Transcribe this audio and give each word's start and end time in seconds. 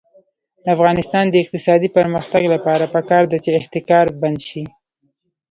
د 0.63 0.65
افغانستان 0.75 1.25
د 1.29 1.35
اقتصادي 1.43 1.89
پرمختګ 1.97 2.43
لپاره 2.53 2.85
پکار 2.95 3.23
ده 3.31 3.37
چې 3.43 3.49
احتکار 3.59 4.05
بند 4.21 4.39
شي. 4.47 4.63